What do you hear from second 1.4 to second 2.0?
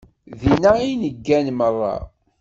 meṛṛa.